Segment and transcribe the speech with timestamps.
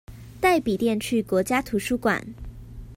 [0.41, 2.25] 帶筆電去國家圖書館